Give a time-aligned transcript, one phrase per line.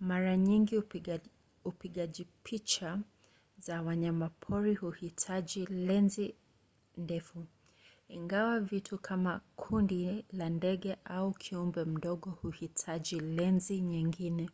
[0.00, 0.82] mara nyingi
[1.66, 3.00] upigaji picha
[3.58, 6.34] za wanyamapori huhitaji lenzi
[6.96, 7.46] ndefu
[8.08, 14.50] ingawa vitu kama kundi la ndege au kiumbe mdogo huhitaji lenzi nyingine